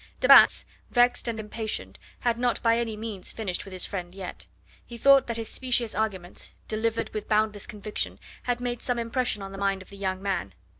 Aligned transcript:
De 0.19 0.27
Batz 0.27 0.65
vexed 0.89 1.27
and 1.27 1.39
impatient 1.39 1.99
had 2.21 2.35
not 2.39 2.59
by 2.63 2.79
any 2.79 2.97
means 2.97 3.31
finished 3.31 3.65
with 3.65 3.71
his 3.71 3.85
friend 3.85 4.15
yet. 4.15 4.47
He 4.83 4.97
thought 4.97 5.27
that 5.27 5.37
his 5.37 5.47
specious 5.47 5.93
arguments 5.93 6.55
delivered 6.67 7.13
with 7.13 7.27
boundless 7.29 7.67
conviction 7.67 8.17
had 8.41 8.59
made 8.59 8.81
some 8.81 8.97
impression 8.97 9.43
on 9.43 9.51
the 9.51 9.59
mind 9.59 9.83
of 9.83 9.89
the 9.91 9.97
young 9.97 10.19
man. 10.19 10.55